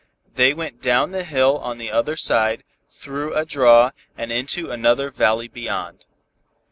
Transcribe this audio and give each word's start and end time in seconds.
They 0.33 0.51
went 0.51 0.81
down 0.81 1.11
the 1.11 1.23
hill 1.23 1.59
on 1.59 1.77
the 1.77 1.91
other 1.91 2.15
side, 2.17 2.63
through 2.89 3.35
a 3.35 3.45
draw 3.45 3.91
and 4.17 4.31
into 4.31 4.71
another 4.71 5.11
valley 5.11 5.47
beyond. 5.47 6.07